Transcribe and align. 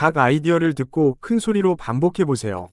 각 0.00 0.17
아이디어를 0.17 0.73
듣고 0.73 1.17
큰 1.19 1.39
소리로 1.39 1.75
반복해 1.75 2.25
보세요. 2.25 2.71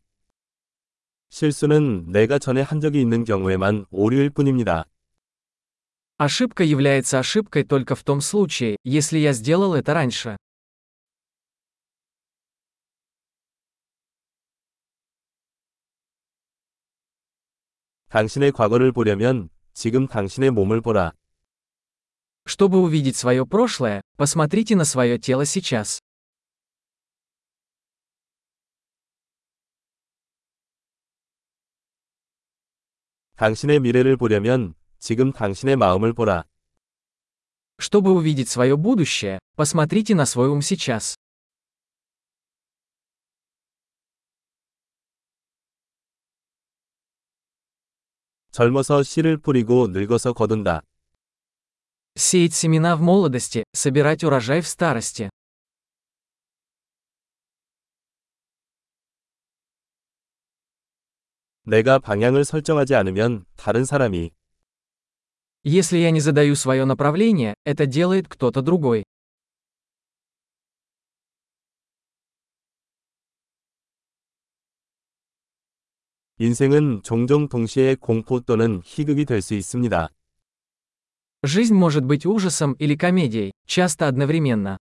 실수는 1.31 2.11
내가 2.11 2.39
전에 2.39 2.63
한 2.63 2.81
적이 2.81 3.01
있는 3.01 3.25
경우에만 3.25 3.87
오류일 3.91 4.31
뿐입니다. 4.31 4.85
Ошибка 6.21 6.65
является 6.65 7.21
ошибкой 7.21 7.63
только 7.63 7.95
в 7.95 8.03
том 8.03 8.21
случае, 8.21 8.77
если 8.85 9.19
я 9.19 9.33
сделал 9.33 9.75
это 9.75 9.95
раньше. 9.95 10.37
당신의 18.09 18.53
과거를 18.53 18.91
보려면 18.91 19.51
지금 19.75 20.09
당신의 20.09 20.51
몸을 20.51 20.81
보라. 20.81 21.13
Чтобы 22.47 22.81
увидеть 22.81 23.17
свое 23.17 23.45
прошлое, 23.45 24.01
посмотрите 24.17 24.75
на 24.75 24.85
свое 24.85 25.19
тело 25.19 25.45
сейчас. 25.45 26.01
당신의 33.38 33.80
미래를 33.80 34.18
보려면 34.18 34.74
지금 35.00 35.32
당신의 35.32 35.76
마음을 35.76 36.14
보라. 36.14 36.46
Чтобы 37.80 38.12
увидеть 38.14 38.48
свое 38.48 38.78
будущее, 38.78 39.40
посмотрите 39.56 40.16
на 40.16 40.26
свой 40.26 40.50
ум 40.50 40.62
сейчас. 40.62 41.16
젊어서 48.52 49.02
씨를 49.02 49.38
뿌리고 49.38 49.88
늙어서 49.88 50.32
거둔다. 50.34 50.84
Сеять 52.16 52.54
семена 52.54 52.96
в 52.96 53.02
молодости, 53.02 53.64
собирать 53.74 54.24
урожай 54.24 54.62
в 54.62 54.68
старости. 54.68 55.30
내가 61.68 62.00
방향을 62.00 62.46
설정하지 62.46 62.96
않으면 62.96 63.46
다른 63.56 63.86
사람이 63.86 64.32
Если 65.66 65.98
я 65.98 66.12
не 66.12 66.20
задаю 66.20 66.56
свое 66.56 66.84
направление, 66.84 67.54
это 67.64 67.86
делает 67.86 68.28
кто-то 68.28 68.62
другой. 68.62 69.06
인생은 76.40 77.04
종종 77.04 77.48
동시에 77.48 77.96
공포 77.96 78.42
또는 78.42 78.82
희극이 78.84 79.24
될 79.24 79.42
수 79.42 79.54
있습니다. 79.54 80.10
Жизнь 81.44 81.76
может 81.76 82.04
быть 82.06 82.26
ужасом 82.26 82.74
или 82.74 82.96
комедией, 82.96 83.52
часто 83.66 84.08
одновременно. 84.08 84.78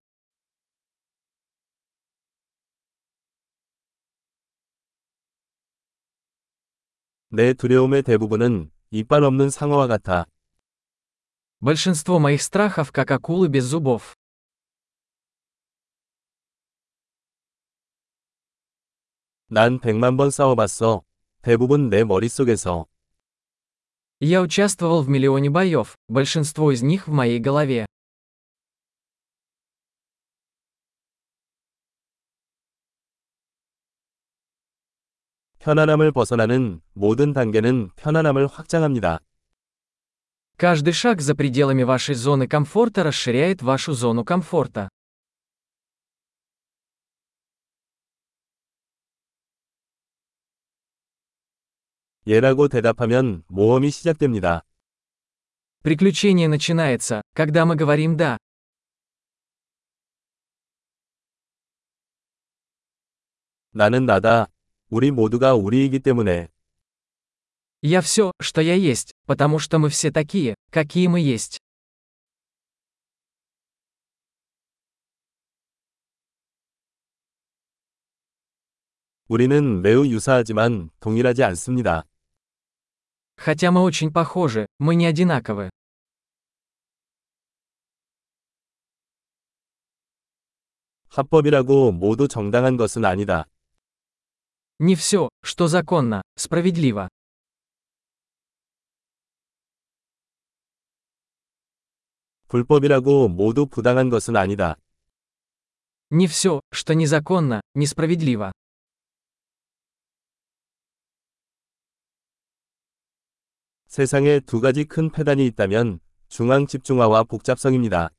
내 7.31 7.55
두려움의 7.55 8.03
대부분은 8.03 8.71
이빨 8.91 9.25
없는 9.25 9.51
상어와 9.51 9.87
같아. 9.87 10.27
Большинство 11.61 12.19
моих 12.19 12.43
страхов 12.43 12.93
как 12.93 13.11
акулы 13.11 13.49
без 13.49 13.65
зубов. 13.65 14.15
난 19.49 19.79
백만 19.81 20.17
번 20.17 20.31
싸워봤어. 20.31 21.05
대부분 21.43 21.89
내 21.89 22.05
머릿속에서. 22.05 22.87
Я 24.21 24.41
участвовал 24.41 25.03
в 25.03 25.09
миллионе 25.09 25.51
боев, 25.51 25.97
большинство 26.09 26.73
из 26.73 26.83
них 26.83 27.09
в 27.09 27.13
моей 27.13 27.39
голове. 27.39 27.87
편안함을 35.67 36.13
벗어나는 36.13 36.81
모든 36.93 37.33
단계는 37.33 37.91
편안함을 37.97 38.47
확장합니다. 38.49 39.21
Каждый 40.57 40.93
шаг 40.93 41.21
за 41.21 41.35
пределами 41.35 41.83
вашей 41.83 42.15
зоны 42.15 42.47
комфорта 42.47 43.03
расширяет 43.05 43.63
вашу 43.63 43.93
зону 43.95 44.25
комфорта. 44.25 44.89
예라고 52.27 52.69
대답하면 52.69 53.43
모험이 53.49 53.91
시작됩니다. 53.91 54.63
Приключение 55.83 56.47
начинается, 56.47 57.23
когда 57.35 57.67
мы 57.67 57.75
говорим 57.75 58.17
«да». 58.17 58.39
나는 63.73 64.07
나다. 64.07 64.47
우리 64.91 65.11
모두가 65.11 65.55
우리이기 65.55 66.01
때문에. 66.01 66.49
Я 67.83 68.01
все, 68.01 68.31
что 68.41 68.61
я 68.61 68.75
есть, 68.75 69.13
потому 69.27 69.59
что 69.59 69.79
мы 69.79 69.89
все 69.89 70.11
такие, 70.13 70.55
какие 70.71 71.09
мы 71.09 71.21
есть. 71.21 71.59
우리는 79.29 79.81
매우 79.81 80.07
유사하지만 80.07 80.91
동일하지 81.01 81.43
않습니다. 81.43 82.05
Хотя 83.39 83.73
мы 83.73 83.81
очень 83.81 84.13
похожи, 84.13 84.67
мы 84.79 84.95
не 84.95 85.07
одинаковы. 85.07 85.71
합법이라고 91.09 91.93
모두 91.93 92.29
정당한 92.29 92.77
것은 92.77 93.05
아니다. 93.05 93.47
Не 94.79 94.95
все, 94.97 95.29
что 95.43 95.69
законно, 95.69 96.23
справедливо. 96.37 97.09
불법이라고 102.49 103.29
모두 103.29 103.67
부당한 103.67 104.11
것은 104.11 104.37
아니다. 104.37 104.77
Не 106.11 106.27
все, 106.27 106.61
что 106.71 106.95
незаконно, 106.95 107.63
несправедливо. 107.75 108.53
세상에 113.87 114.41
두 114.41 114.61
가지 114.61 114.85
큰 114.85 115.11
패단이 115.11 115.47
있다면 115.47 116.01
중앙 116.29 116.67
집중화와 116.67 117.25
복잡성입니다. 117.25 118.11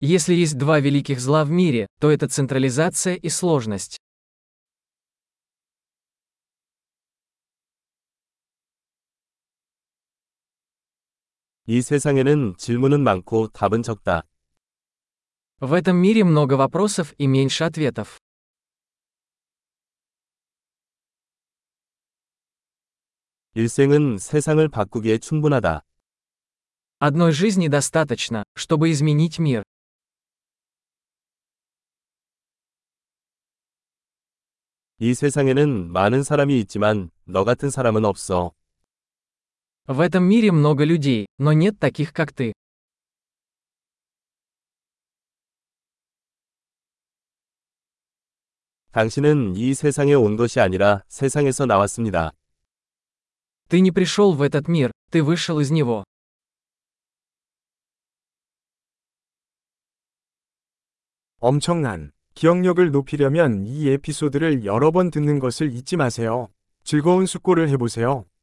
Если 0.00 0.34
есть 0.34 0.56
два 0.58 0.80
великих 0.80 1.20
зла 1.20 1.44
в 1.44 1.50
мире, 1.50 1.86
то 2.00 2.10
это 2.10 2.28
централизация 2.28 3.14
и 3.14 3.28
сложность. 3.28 3.98
이 11.66 11.82
세상에는 11.82 12.56
질문은 12.56 13.02
많고 13.02 13.48
답은 13.48 13.82
적다. 13.82 14.22
В 15.60 15.74
этом 15.74 15.96
мире 15.96 16.22
много 16.22 16.56
вопросов 16.56 17.12
и 17.18 17.26
меньше 17.26 17.64
ответов. 17.64 18.18
일생은 23.54 24.18
세상을 24.18 24.68
바꾸기에 24.68 25.18
충분하다. 25.18 25.82
Одной 27.00 27.32
жизни 27.32 27.68
достаточно, 27.68 28.44
чтобы 28.56 28.90
изменить 28.90 29.38
мир. 29.38 29.62
이 35.00 35.14
세상에는 35.14 35.92
많은 35.92 36.22
사람이 36.22 36.58
있지만 36.60 37.10
너 37.24 37.44
같은 37.44 37.70
사람은 37.70 38.04
없어. 38.04 38.52
В 39.86 40.00
этом 40.00 40.24
мире 40.24 40.52
много 40.52 40.84
людей, 40.84 41.26
но 41.38 41.52
нет 41.52 41.78
таких, 41.78 42.12
как 42.12 42.32
ты. 42.32 42.52
당신은 48.92 49.56
이 49.56 49.74
세상에 49.74 50.14
온 50.14 50.36
것이 50.36 50.60
아니라 50.60 51.04
세상에서 51.08 51.66
나왔습니다. 51.66 52.32
Ты 53.68 53.80
не 53.80 53.90
пришел 53.90 54.32
в 54.32 54.42
этот 54.42 54.66
мир, 54.68 54.90
ты 55.10 55.22
вышел 55.22 55.60
из 55.60 55.70
него. 55.70 56.04
엄청난 61.40 62.12
기억력을 62.34 62.90
높이려면 62.90 63.64
이 63.66 63.88
에피소드를 63.88 64.64
여러 64.64 64.90
번 64.90 65.10
듣는 65.10 65.38
것을 65.38 65.72
잊지 65.72 65.96
마세요. 65.96 66.48
즐거운 66.82 67.26
숙고를 67.26 67.68
해보세요. 67.68 68.28